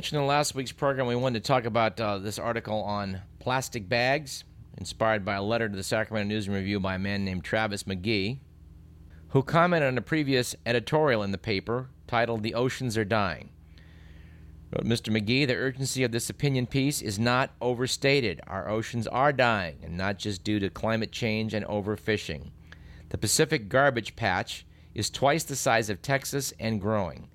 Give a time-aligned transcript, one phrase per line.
[0.00, 3.86] mentioned in last week's program, we wanted to talk about uh, this article on plastic
[3.86, 4.44] bags,
[4.78, 7.82] inspired by a letter to the Sacramento News and Review by a man named Travis
[7.82, 8.38] McGee,
[9.28, 13.50] who commented on a previous editorial in the paper titled The Oceans Are Dying.
[14.72, 15.14] Mr.
[15.14, 18.40] McGee, the urgency of this opinion piece is not overstated.
[18.46, 22.52] Our oceans are dying, and not just due to climate change and overfishing.
[23.10, 27.28] The Pacific garbage patch is twice the size of Texas and growing.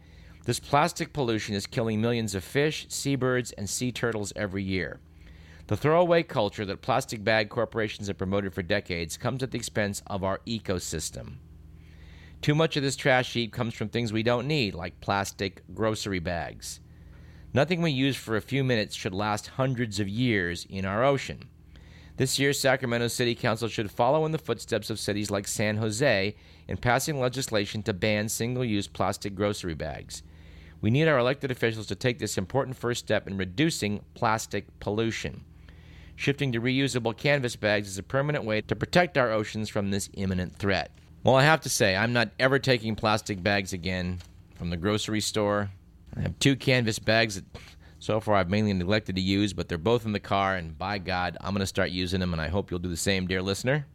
[0.45, 4.99] This plastic pollution is killing millions of fish, seabirds, and sea turtles every year.
[5.66, 10.03] The throwaway culture that plastic bag corporations have promoted for decades comes at the expense
[10.06, 11.38] of our ecosystem.
[12.44, 16.19] Too much of this trash heap comes from things we don't need, like plastic grocery
[16.19, 16.80] bags.
[17.52, 21.50] Nothing we use for a few minutes should last hundreds of years in our ocean.
[22.17, 26.36] This year, Sacramento City Council should follow in the footsteps of cities like San Jose
[26.67, 30.22] in passing legislation to ban single use plastic grocery bags.
[30.86, 35.44] We need our elected officials to take this important first step in reducing plastic pollution.
[36.16, 40.11] Shifting to reusable canvas bags is a permanent way to protect our oceans from this
[40.13, 40.91] imminent threat.
[41.23, 44.19] Well, I have to say, I'm not ever taking plastic bags again
[44.53, 45.72] from the grocery store.
[46.16, 47.45] I have two canvas bags that
[47.97, 51.00] so far I've mainly neglected to use, but they're both in the car, and by
[51.00, 53.41] God, I'm going to start using them, and I hope you'll do the same, dear
[53.41, 53.88] listener.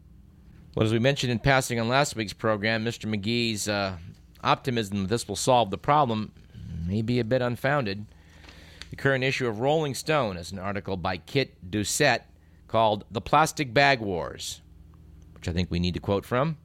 [0.74, 3.06] Well, as we mentioned in passing on last week's program, Mr.
[3.06, 3.96] McGee's uh,
[4.42, 6.32] optimism that this will solve the problem
[6.86, 8.06] may be a bit unfounded.
[8.90, 12.22] The current issue of Rolling Stone is an article by Kit Doucette
[12.66, 14.60] called The Plastic Bag Wars,
[15.34, 16.58] which I think we need to quote from.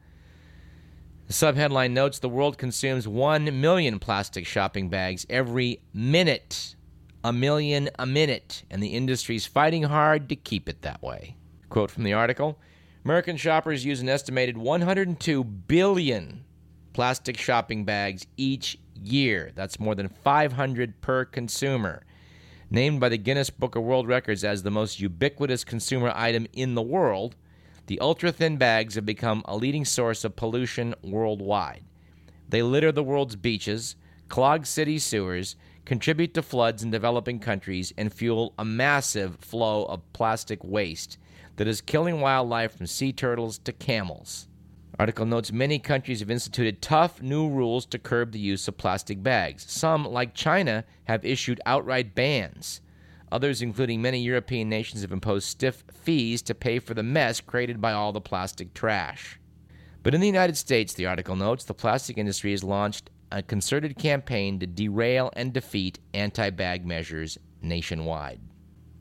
[1.28, 6.76] The subheadline notes the world consumes 1 million plastic shopping bags every minute.
[7.24, 11.36] A million a minute, and the industry's fighting hard to keep it that way.
[11.70, 12.60] Quote from the article
[13.04, 16.44] American shoppers use an estimated 102 billion
[16.94, 19.52] plastic shopping bags each year.
[19.56, 22.04] That's more than 500 per consumer.
[22.70, 26.76] Named by the Guinness Book of World Records as the most ubiquitous consumer item in
[26.76, 27.36] the world,
[27.88, 31.84] the ultra thin bags have become a leading source of pollution worldwide.
[32.50, 33.96] They litter the world's beaches,
[34.30, 40.12] clog city sewers, contribute to floods in developing countries, and fuel a massive flow of
[40.14, 41.20] plastic waste
[41.58, 44.48] that is killing wildlife from sea turtles to camels.
[44.98, 49.22] Article notes many countries have instituted tough new rules to curb the use of plastic
[49.22, 49.70] bags.
[49.70, 52.80] Some, like China, have issued outright bans.
[53.30, 57.82] Others, including many European nations, have imposed stiff fees to pay for the mess created
[57.82, 59.38] by all the plastic trash.
[60.02, 63.98] But in the United States, the article notes, the plastic industry has launched a concerted
[63.98, 68.40] campaign to derail and defeat anti bag measures nationwide.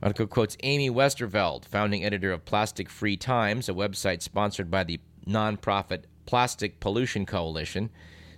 [0.03, 4.99] Article quotes Amy Westervelt, founding editor of Plastic Free Times, a website sponsored by the
[5.27, 7.91] nonprofit Plastic Pollution Coalition,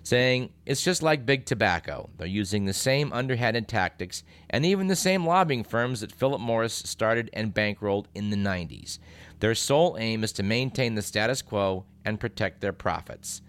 [0.03, 2.09] saying it's just like big tobacco.
[2.17, 6.73] They're using the same underhanded tactics and even the same lobbying firms that Philip Morris
[6.73, 8.99] started and bankrolled in the 90s.
[9.39, 13.41] Their sole aim is to maintain the status quo and protect their profits.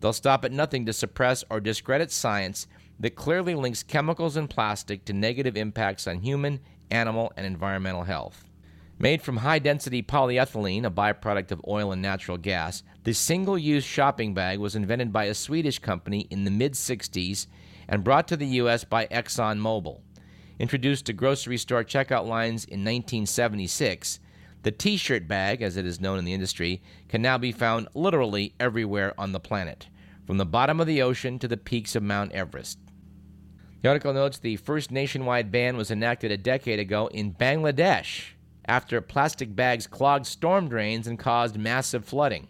[0.00, 2.66] They'll stop at nothing to suppress or discredit science
[3.00, 6.60] that clearly links chemicals and plastic to negative impacts on human,
[6.90, 8.45] animal, and environmental health.
[8.98, 13.84] Made from high density polyethylene, a byproduct of oil and natural gas, the single use
[13.84, 17.46] shopping bag was invented by a Swedish company in the mid 60s
[17.88, 18.84] and brought to the U.S.
[18.84, 20.00] by ExxonMobil.
[20.58, 24.18] Introduced to grocery store checkout lines in 1976,
[24.62, 27.88] the t shirt bag, as it is known in the industry, can now be found
[27.92, 29.88] literally everywhere on the planet,
[30.26, 32.78] from the bottom of the ocean to the peaks of Mount Everest.
[33.82, 38.32] The article notes the first nationwide ban was enacted a decade ago in Bangladesh
[38.68, 42.48] after plastic bags clogged storm drains and caused massive flooding.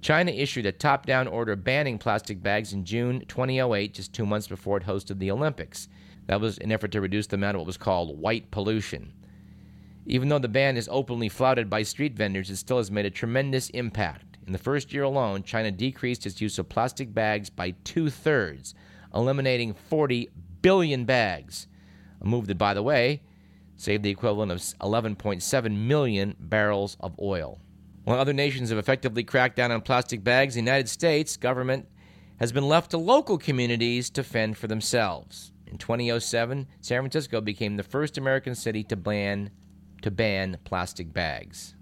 [0.00, 4.46] China issued a top down order banning plastic bags in June 2008, just two months
[4.46, 5.88] before it hosted the Olympics.
[6.26, 9.12] That was an effort to reduce the amount of what was called white pollution.
[10.06, 13.10] Even though the ban is openly flouted by street vendors, it still has made a
[13.10, 14.36] tremendous impact.
[14.46, 18.74] In the first year alone, China decreased its use of plastic bags by two thirds,
[19.14, 20.28] eliminating 40
[20.60, 21.66] billion bags.
[22.20, 23.22] A move that, by the way,
[23.76, 27.60] saved the equivalent of 11.7 million barrels of oil.
[28.04, 31.88] While other nations have effectively cracked down on plastic bags, the United States government
[32.38, 35.52] has been left to local communities to fend for themselves.
[35.66, 39.50] In 2007, San Francisco became the first American city to ban
[40.02, 41.74] to ban plastic bags.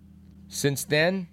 [0.46, 1.26] Since then,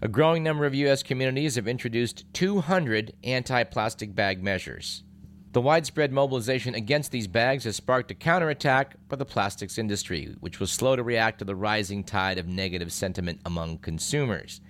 [0.00, 1.02] a growing number of U.S.
[1.02, 5.04] communities have introduced 200 anti plastic bag measures.
[5.54, 10.58] The widespread mobilization against these bags has sparked a counterattack by the plastics industry, which
[10.58, 14.60] was slow to react to the rising tide of negative sentiment among consumers.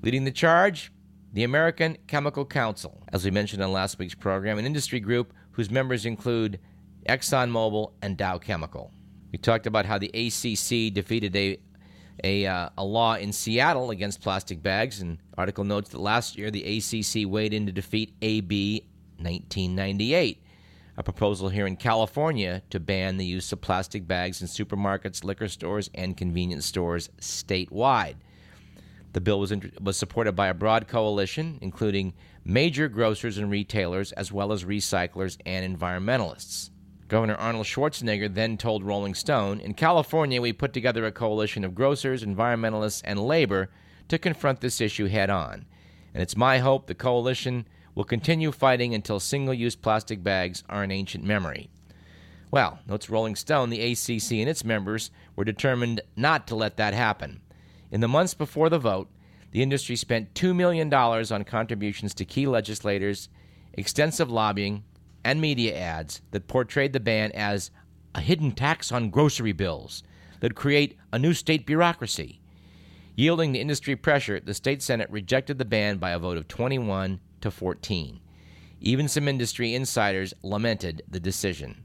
[0.00, 0.90] Leading the charge,
[1.34, 5.70] the American Chemical Council, as we mentioned on last week's program, an industry group whose
[5.70, 6.58] members include
[7.06, 8.90] ExxonMobil, and Dow Chemical.
[9.32, 11.58] We talked about how the ACC defeated a
[12.24, 15.02] a, uh, a law in Seattle against plastic bags.
[15.02, 18.88] And article notes that last year the ACC weighed in to defeat AB
[19.18, 20.42] 1998,
[20.96, 25.48] a proposal here in California to ban the use of plastic bags in supermarkets, liquor
[25.48, 28.16] stores, and convenience stores statewide.
[29.12, 34.32] The bill was, was supported by a broad coalition, including major grocers and retailers, as
[34.32, 36.70] well as recyclers and environmentalists.
[37.08, 41.74] Governor Arnold Schwarzenegger then told Rolling Stone In California, we put together a coalition of
[41.74, 43.70] grocers, environmentalists, and labor
[44.08, 45.64] to confront this issue head on.
[46.12, 50.82] And it's my hope the coalition will continue fighting until single use plastic bags are
[50.82, 51.68] an ancient memory.
[52.50, 56.94] Well, notes Rolling Stone, the ACC and its members were determined not to let that
[56.94, 57.40] happen.
[57.90, 59.08] In the months before the vote,
[59.50, 63.28] the industry spent $2 million on contributions to key legislators,
[63.74, 64.84] extensive lobbying,
[65.24, 67.70] and media ads that portrayed the ban as
[68.14, 70.02] a hidden tax on grocery bills
[70.40, 72.40] that create a new state bureaucracy.
[73.16, 77.20] Yielding to industry pressure, the state senate rejected the ban by a vote of 21
[77.40, 78.20] to 14.
[78.80, 81.82] Even some industry insiders lamented the decision.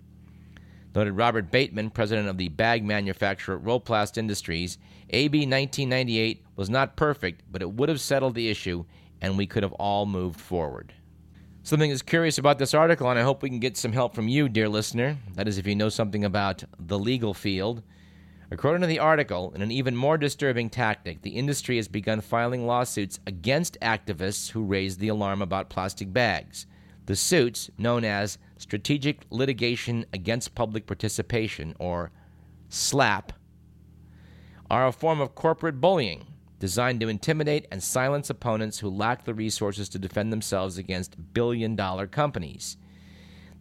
[0.96, 4.78] Noted Robert Bateman, president of the bag manufacturer Roplast Industries,
[5.10, 8.86] AB 1998 was not perfect, but it would have settled the issue
[9.22, 10.94] and we could have all moved forward.
[11.64, 14.28] Something is curious about this article, and I hope we can get some help from
[14.28, 15.18] you, dear listener.
[15.36, 17.82] That is, if you know something about the legal field.
[18.54, 22.68] According to the article, in an even more disturbing tactic, the industry has begun filing
[22.68, 26.68] lawsuits against activists who raised the alarm about plastic bags.
[27.08, 32.12] The suits, known as Strategic Litigation Against Public Participation, or
[32.70, 33.32] SLAPP,
[34.70, 36.28] are a form of corporate bullying
[36.60, 41.76] designed to intimidate and silence opponents who lack the resources to defend themselves against billion
[41.76, 42.78] dollar companies.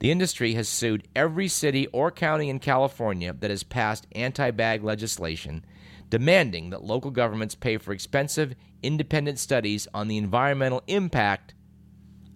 [0.02, 4.82] The industry has sued every city or county in California that has passed anti bag
[4.82, 5.64] legislation,
[6.10, 11.54] demanding that local governments pay for expensive, independent studies on the environmental impact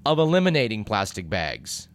[0.05, 1.89] of eliminating plastic bags.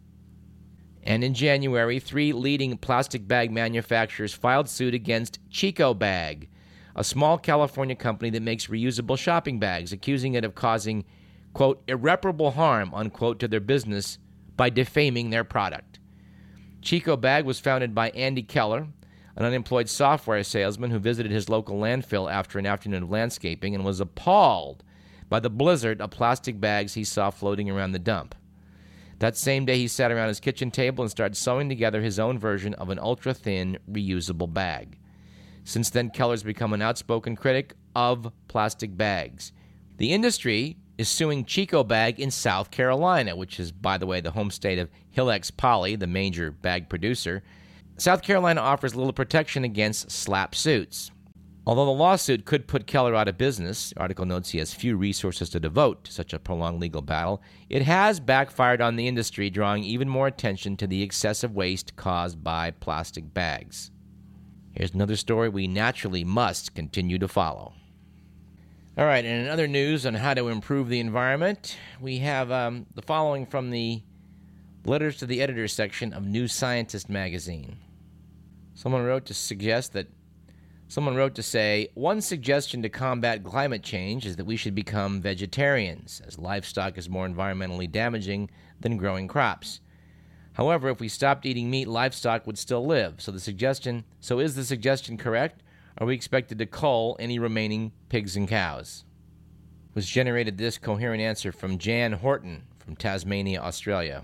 [1.03, 6.49] And in January, three leading plastic bag manufacturers filed suit against Chico Bag,
[6.97, 11.05] a small California company that makes reusable shopping bags, accusing it of causing,
[11.53, 14.17] quote, irreparable harm, unquote, to their business
[14.61, 15.97] by defaming their product.
[16.83, 18.89] Chico Bag was founded by Andy Keller,
[19.35, 23.83] an unemployed software salesman who visited his local landfill after an afternoon of landscaping and
[23.83, 24.83] was appalled
[25.29, 28.35] by the blizzard of plastic bags he saw floating around the dump.
[29.17, 32.37] That same day, he sat around his kitchen table and started sewing together his own
[32.37, 34.99] version of an ultra thin, reusable bag.
[35.63, 39.53] Since then, Keller's become an outspoken critic of plastic bags.
[39.97, 44.31] The industry is suing Chico Bag in South Carolina, which is, by the way, the
[44.31, 47.43] home state of Hilex Poly, the major bag producer.
[47.97, 51.11] South Carolina offers little protection against SLAPP suits.
[51.65, 54.97] Although the lawsuit could put Keller out of business, the article notes he has few
[54.97, 59.51] resources to devote to such a prolonged legal battle, it has backfired on the industry,
[59.51, 63.91] drawing even more attention to the excessive waste caused by plastic bags.
[64.71, 67.73] Here's another story we naturally must continue to follow.
[68.97, 72.85] All right, and in other news on how to improve the environment, we have um,
[72.93, 74.03] the following from the
[74.83, 77.77] Letters to the Editor section of New Scientist magazine.
[78.73, 80.07] Someone wrote to suggest that
[80.89, 85.21] someone wrote to say one suggestion to combat climate change is that we should become
[85.21, 88.49] vegetarians, as livestock is more environmentally damaging
[88.81, 89.79] than growing crops.
[90.51, 93.21] However, if we stopped eating meat, livestock would still live.
[93.21, 95.63] So the suggestion, so is the suggestion correct?
[95.97, 99.03] Are we expected to cull any remaining pigs and cows?
[99.93, 104.23] Was generated this coherent answer from Jan Horton from Tasmania, Australia.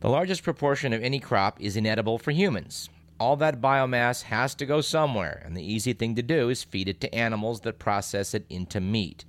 [0.00, 2.90] The largest proportion of any crop is inedible for humans.
[3.20, 6.88] All that biomass has to go somewhere, and the easy thing to do is feed
[6.88, 9.24] it to animals that process it into meat.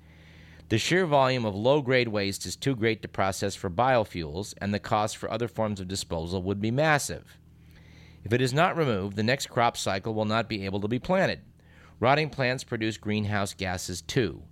[0.68, 4.74] The sheer volume of low grade waste is too great to process for biofuels, and
[4.74, 7.38] the cost for other forms of disposal would be massive.
[8.24, 10.98] If it is not removed, the next crop cycle will not be able to be
[10.98, 11.40] planted.
[12.00, 14.42] Rotting plants produce greenhouse gases too.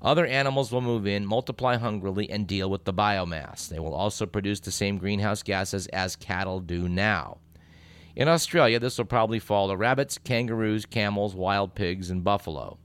[0.00, 3.68] Other animals will move in, multiply hungrily, and deal with the biomass.
[3.68, 7.38] They will also produce the same greenhouse gases as cattle do now.
[8.14, 12.78] In Australia, this will probably fall to rabbits, kangaroos, camels, wild pigs, and buffalo.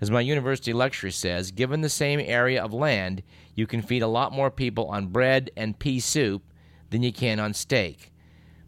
[0.00, 3.22] As my university lecturer says, given the same area of land,
[3.54, 6.42] you can feed a lot more people on bread and pea soup
[6.90, 8.12] than you can on steak.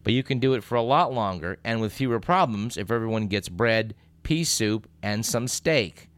[0.05, 3.27] But you can do it for a lot longer and with fewer problems if everyone
[3.27, 6.09] gets bread, pea soup, and some steak.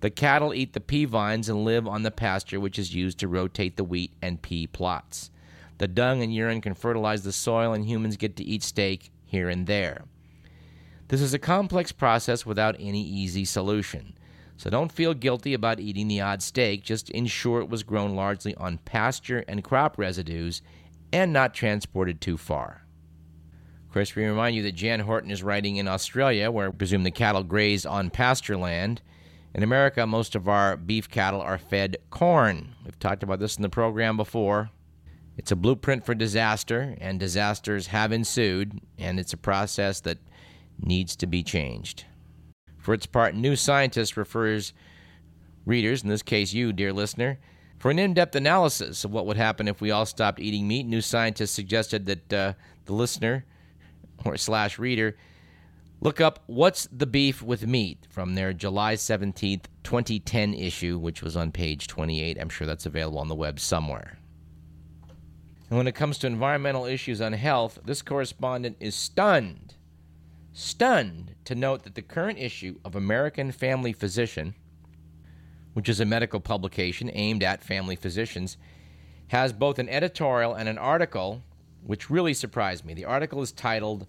[0.00, 3.28] The cattle eat the pea vines and live on the pasture which is used to
[3.28, 5.30] rotate the wheat and pea plots.
[5.78, 9.48] The dung and urine can fertilize the soil, and humans get to eat steak here
[9.48, 10.04] and there.
[11.08, 14.14] This is a complex process without any easy solution.
[14.56, 18.54] So don't feel guilty about eating the odd steak, just ensure it was grown largely
[18.56, 20.62] on pasture and crop residues
[21.12, 22.82] and not transported too far.
[23.88, 27.04] Of course, we remind you that Jan Horton is writing in Australia, where I presume
[27.04, 29.00] the cattle graze on pasture land.
[29.54, 32.74] In America, most of our beef cattle are fed corn.
[32.84, 34.68] We've talked about this in the program before.
[35.38, 40.18] It's a blueprint for disaster, and disasters have ensued, and it's a process that
[40.78, 42.04] needs to be changed.
[42.76, 44.74] For its part, New Scientist refers
[45.64, 47.38] readers, in this case you, dear listener,
[47.78, 50.84] for an in depth analysis of what would happen if we all stopped eating meat.
[50.84, 52.52] New Scientist suggested that uh,
[52.84, 53.46] the listener
[54.24, 55.16] or slash reader
[56.00, 61.36] look up What's the Beef with Meat from their July 17th, 2010 issue, which was
[61.36, 62.38] on page 28.
[62.40, 64.18] I'm sure that's available on the web somewhere.
[65.68, 69.74] And when it comes to environmental issues on health, this correspondent is stunned
[70.58, 74.54] stunned to note that the current issue of American Family Physician,
[75.72, 78.56] which is a medical publication aimed at family physicians,
[79.28, 81.44] has both an editorial and an article
[81.88, 82.92] which really surprised me.
[82.92, 84.06] The article is titled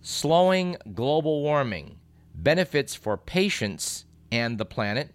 [0.00, 2.00] Slowing Global Warming
[2.34, 5.14] Benefits for Patients and the Planet.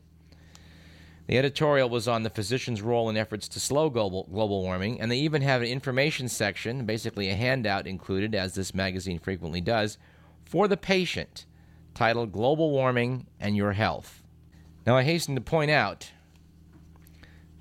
[1.28, 5.12] The editorial was on the physician's role in efforts to slow global, global warming, and
[5.12, 9.98] they even have an information section, basically a handout included, as this magazine frequently does,
[10.46, 11.46] for the patient
[11.94, 14.24] titled Global Warming and Your Health.
[14.86, 16.14] Now, I hasten to point out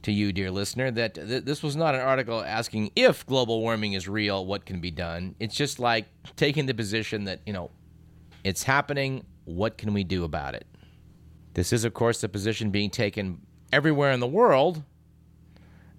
[0.06, 3.94] to you, dear listener, that th- this was not an article asking if global warming
[3.94, 5.34] is real, what can be done.
[5.40, 7.72] It's just like taking the position that, you know,
[8.44, 10.64] it's happening, what can we do about it?
[11.54, 13.40] This is, of course, the position being taken
[13.72, 14.84] everywhere in the world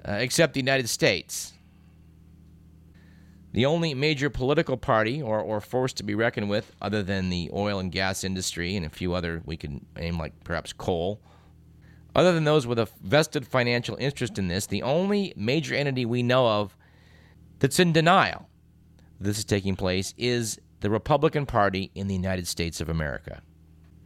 [0.08, 1.52] uh, except the United States.
[3.52, 7.50] The only major political party or, or force to be reckoned with, other than the
[7.54, 11.20] oil and gas industry and a few other we can name, like perhaps coal,
[12.18, 16.22] other than those with a vested financial interest in this, the only major entity we
[16.22, 16.76] know of
[17.60, 18.50] that's in denial
[19.20, 23.42] this is taking place is the Republican Party in the United States of America.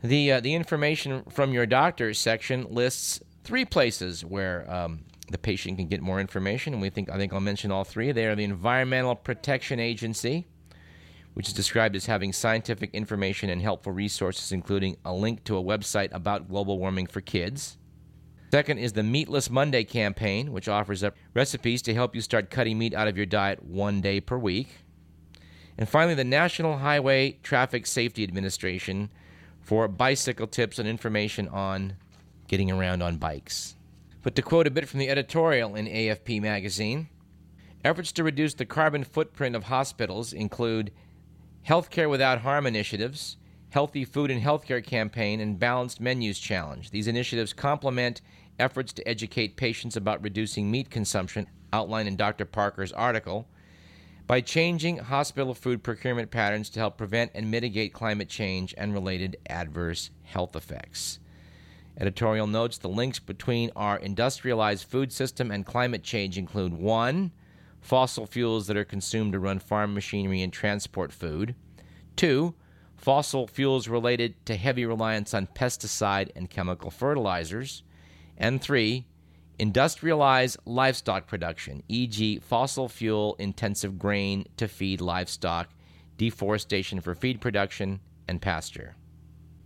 [0.03, 5.77] The, uh, the information from your doctor section lists three places where um, the patient
[5.77, 6.73] can get more information.
[6.73, 8.11] And we think I think I'll mention all three.
[8.11, 10.47] They are the Environmental Protection Agency,
[11.33, 15.63] which is described as having scientific information and helpful resources, including a link to a
[15.63, 17.77] website about global warming for kids.
[18.51, 22.77] Second is the Meatless Monday campaign, which offers up recipes to help you start cutting
[22.77, 24.67] meat out of your diet one day per week.
[25.77, 29.09] And finally, the National Highway Traffic Safety Administration
[29.61, 31.93] for bicycle tips and information on
[32.49, 33.77] getting around on bikes.
[34.21, 37.07] But to quote a bit from the editorial in AFP magazine,
[37.85, 40.91] efforts to reduce the carbon footprint of hospitals include
[41.65, 43.37] healthcare without harm initiatives,
[43.69, 46.91] healthy food and healthcare campaign, and balanced menus challenge.
[46.91, 48.19] These initiatives complement
[48.61, 52.45] efforts to educate patients about reducing meat consumption, outlined in Dr.
[52.45, 53.47] Parker's article,
[54.27, 59.35] by changing hospital food procurement patterns to help prevent and mitigate climate change and related
[59.49, 61.19] adverse health effects.
[61.97, 67.31] Editorial notes the links between our industrialized food system and climate change include 1.
[67.81, 71.55] Fossil fuels that are consumed to run farm machinery and transport food.
[72.15, 72.53] 2.
[72.95, 77.83] Fossil fuels related to heavy reliance on pesticide and chemical fertilizers.
[78.41, 79.05] And 3.
[79.59, 85.69] Industrialized livestock production, e.g., fossil fuel intensive grain to feed livestock,
[86.17, 88.95] deforestation for feed production, and pasture.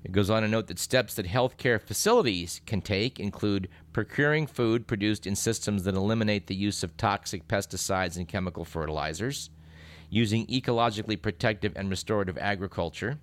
[0.03, 4.88] It goes on to note that steps that healthcare facilities can take include procuring food
[4.88, 9.51] produced in systems that eliminate the use of toxic pesticides and chemical fertilizers,
[10.10, 13.20] using ecologically protective and restorative agriculture,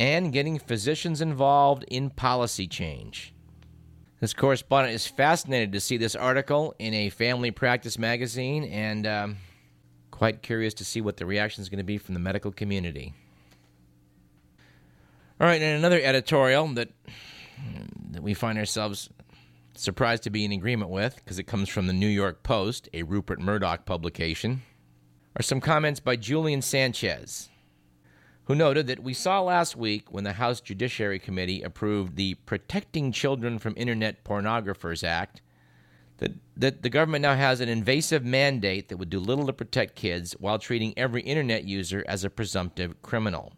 [0.00, 3.34] and getting physicians involved in policy change.
[4.20, 9.36] This correspondent is fascinated to see this article in a family practice magazine and um,
[10.10, 13.14] quite curious to see what the reaction is going to be from the medical community.
[15.40, 16.90] All right, and another editorial that
[18.10, 19.08] that we find ourselves
[19.74, 23.04] surprised to be in agreement with because it comes from the New York Post, a
[23.04, 24.62] Rupert Murdoch publication,
[25.36, 27.48] are some comments by Julian Sanchez,
[28.48, 33.12] who noted that we saw last week when the House Judiciary Committee approved the Protecting
[33.12, 35.42] Children from Internet Pornographers Act
[36.16, 39.96] that, that the government now has an invasive mandate that would do little to protect
[39.96, 43.52] kids while treating every internet user as a presumptive criminal.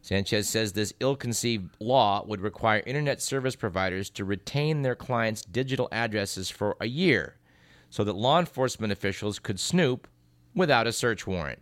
[0.00, 5.42] Sanchez says this ill conceived law would require internet service providers to retain their clients'
[5.42, 7.36] digital addresses for a year
[7.90, 10.08] so that law enforcement officials could snoop
[10.54, 11.60] without a search warrant.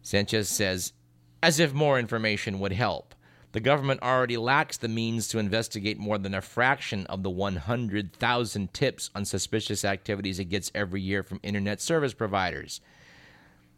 [0.00, 0.94] Sanchez says,
[1.42, 3.14] as if more information would help.
[3.52, 8.74] The government already lacks the means to investigate more than a fraction of the 100,000
[8.74, 12.80] tips on suspicious activities it gets every year from internet service providers.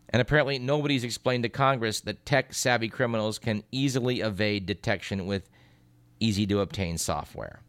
[0.09, 5.49] And apparently, nobody's explained to Congress that tech savvy criminals can easily evade detection with
[6.19, 7.61] easy to obtain software.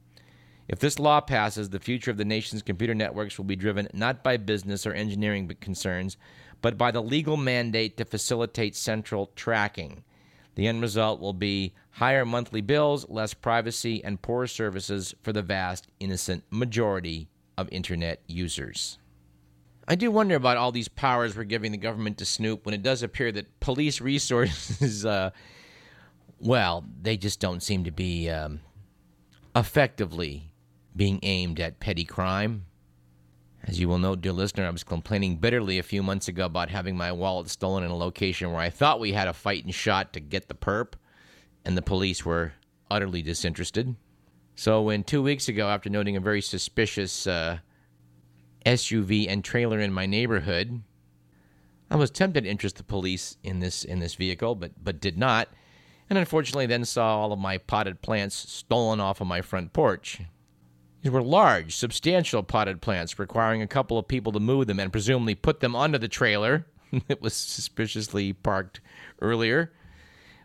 [0.72, 4.24] If this law passes, the future of the nation's computer networks will be driven not
[4.24, 6.16] by business or engineering concerns,
[6.62, 10.06] but by the legal mandate to facilitate central tracking.
[10.56, 15.42] The end result will be higher monthly bills, less privacy, and poorer services for the
[15.42, 18.98] vast, innocent majority of Internet users.
[19.90, 22.84] I do wonder about all these powers we're giving the government to snoop when it
[22.84, 25.32] does appear that police resources, uh,
[26.40, 28.62] well, they just don't seem to be um,
[29.54, 30.51] effectively
[30.96, 32.66] being aimed at petty crime.
[33.64, 36.70] As you will know, dear listener, I was complaining bitterly a few months ago about
[36.70, 39.74] having my wallet stolen in a location where I thought we had a fight and
[39.74, 40.94] shot to get the perp,
[41.64, 42.54] and the police were
[42.90, 43.96] utterly disinterested.
[44.56, 47.60] So, when two weeks ago, after noting a very suspicious uh,
[48.66, 50.82] SUV and trailer in my neighborhood,
[51.90, 55.18] I was tempted to interest the police in this in this vehicle, but but did
[55.18, 55.50] not,
[56.10, 60.22] and unfortunately, then saw all of my potted plants stolen off of my front porch.
[61.02, 64.92] These were large, substantial potted plants requiring a couple of people to move them and
[64.92, 66.68] presumably put them onto the trailer
[67.08, 68.82] that was suspiciously parked
[69.20, 69.72] earlier.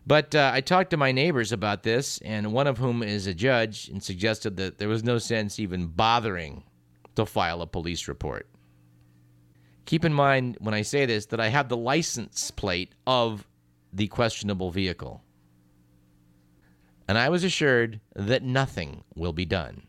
[0.05, 3.33] But uh, I talked to my neighbors about this, and one of whom is a
[3.33, 6.63] judge, and suggested that there was no sense even bothering
[7.15, 8.47] to file a police report.
[9.85, 13.45] Keep in mind when I say this that I have the license plate of
[13.91, 15.23] the questionable vehicle.
[17.07, 19.86] And I was assured that nothing will be done.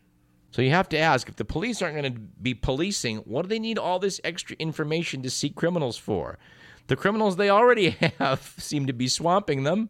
[0.51, 3.49] So you have to ask if the police aren't going to be policing, what do
[3.49, 6.39] they need all this extra information to seek criminals for?
[6.87, 9.89] The criminals they already have seem to be swamping them.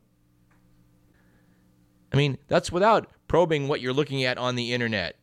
[2.12, 5.16] I mean, that's without probing what you're looking at on the internet.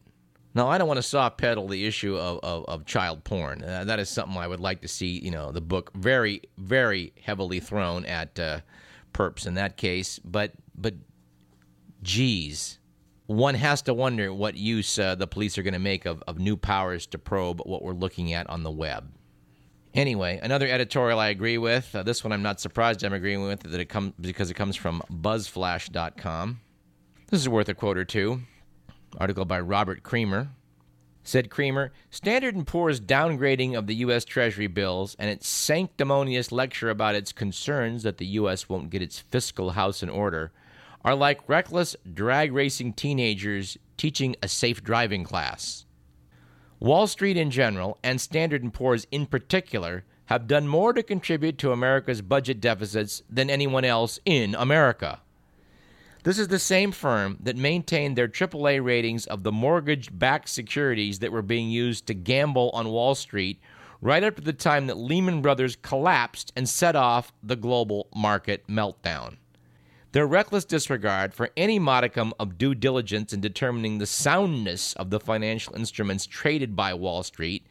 [0.54, 3.62] Now, I don't want to soft pedal the issue of, of, of child porn.
[3.62, 7.12] Uh, that is something I would like to see, you know, the book very, very
[7.22, 8.60] heavily thrown at uh,
[9.12, 10.18] perps in that case.
[10.20, 10.94] But, but,
[12.02, 12.78] geez,
[13.26, 16.38] one has to wonder what use uh, the police are going to make of, of
[16.38, 19.12] new powers to probe what we're looking at on the web.
[19.94, 21.94] Anyway, another editorial I agree with.
[21.94, 24.76] Uh, this one I'm not surprised I'm agreeing with that it comes because it comes
[24.76, 26.60] from BuzzFlash.com.
[27.28, 28.42] This is worth a quote or two.
[29.18, 30.50] Article by Robert Creamer.
[31.24, 34.24] Said Creamer, Standard & Poor's downgrading of the U.S.
[34.24, 38.68] Treasury bills and its sanctimonious lecture about its concerns that the U.S.
[38.68, 40.52] won't get its fiscal house in order–
[41.06, 45.84] are like reckless drag racing teenagers teaching a safe driving class.
[46.80, 51.58] Wall Street in general and Standard & Poor's in particular have done more to contribute
[51.58, 55.20] to America's budget deficits than anyone else in America.
[56.24, 61.20] This is the same firm that maintained their AAA ratings of the mortgage backed securities
[61.20, 63.60] that were being used to gamble on Wall Street
[64.00, 68.66] right up to the time that Lehman Brothers collapsed and set off the global market
[68.66, 69.36] meltdown.
[70.16, 75.20] Their reckless disregard for any modicum of due diligence in determining the soundness of the
[75.20, 77.66] financial instruments traded by Wall Street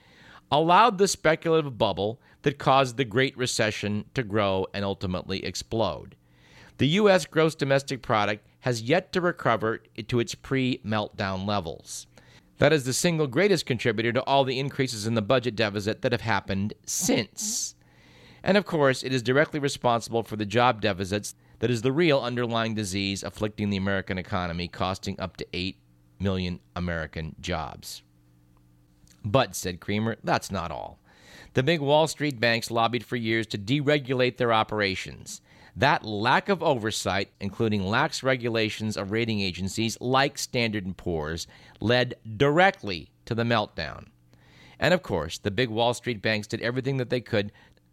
[0.52, 6.16] allowed the speculative bubble that caused the Great Recession to grow and ultimately explode.
[6.78, 7.26] The U.S.
[7.26, 12.06] gross domestic product has yet to recover to its pre meltdown levels.
[12.60, 16.12] That is the single greatest contributor to all the increases in the budget deficit that
[16.12, 17.74] have happened since.
[18.44, 22.20] And of course, it is directly responsible for the job deficits that is the real
[22.20, 25.78] underlying disease afflicting the American economy, costing up to 8
[26.20, 28.02] million American jobs.
[29.24, 31.00] But, said Creamer, that's not all.
[31.54, 35.42] The big Wall Street banks lobbied for years to deregulate their operations.
[35.76, 41.48] That lack of oversight, including lax regulations of rating agencies like Standard & Poor's,
[41.82, 44.06] led directly to the meltdown.
[44.80, 47.52] And of course, the big Wall Street banks did everything that they could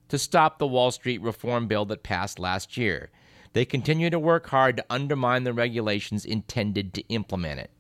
[0.09, 3.11] to stop the Wall Street reform bill that passed last year.
[3.53, 7.71] They continue to work hard to undermine the regulations intended to implement it.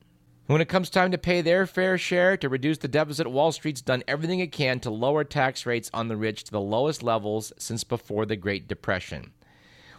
[0.46, 3.80] When it comes time to pay their fair share to reduce the deficit, Wall Street's
[3.80, 7.52] done everything it can to lower tax rates on the rich to the lowest levels
[7.58, 9.32] since before the Great Depression.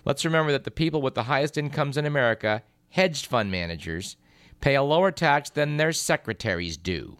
[0.06, 4.18] Let's remember that the people with the highest incomes in America, hedge fund managers,
[4.62, 7.18] pay a lower tax than their secretaries do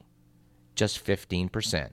[0.76, 1.90] just 15%.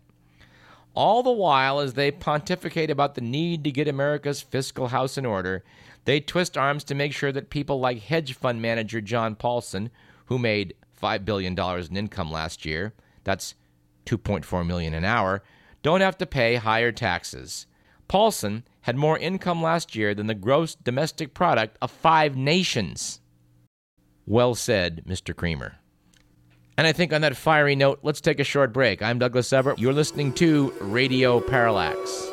[0.94, 5.25] All the while, as they pontificate about the need to get America's fiscal house in
[5.25, 5.62] order,
[6.05, 9.91] they twist arms to make sure that people like hedge fund manager John Paulson,
[10.27, 13.55] who made $5 billion in income last year, that's
[14.07, 15.43] 2.4 million an hour,
[15.83, 17.67] don't have to pay higher taxes.
[18.09, 23.21] Paulson had more income last year than the gross domestic product of five nations.
[24.27, 25.35] Well said, Mr.
[25.35, 25.77] Cramer.
[26.77, 29.03] And I think on that fiery note, let's take a short break.
[29.03, 29.79] I'm Douglas Everett.
[29.79, 32.31] You're listening to Radio Parallax.